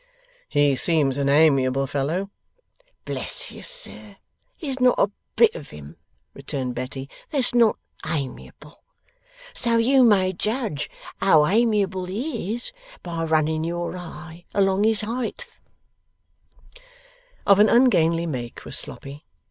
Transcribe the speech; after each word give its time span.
'He 0.49 0.75
seems 0.75 1.15
an 1.19 1.29
amiable 1.29 1.85
fellow.' 1.85 2.31
'Bless 3.05 3.51
you, 3.51 3.61
sir, 3.61 4.15
there's 4.59 4.79
not 4.79 4.95
a 4.97 5.11
bit 5.35 5.53
of 5.53 5.69
him,' 5.69 5.95
returned 6.33 6.73
Betty, 6.73 7.07
'that's 7.29 7.53
not 7.53 7.77
amiable. 8.03 8.81
So 9.53 9.77
you 9.77 10.01
may 10.03 10.33
judge 10.33 10.89
how 11.17 11.45
amiable 11.45 12.05
he 12.05 12.55
is, 12.55 12.71
by 13.03 13.25
running 13.25 13.63
your 13.63 13.95
eye 13.95 14.45
along 14.55 14.85
his 14.85 15.01
heighth.' 15.01 15.61
Of 17.45 17.59
an 17.59 17.69
ungainly 17.69 18.25
make 18.25 18.65
was 18.65 18.79
Sloppy. 18.79 19.23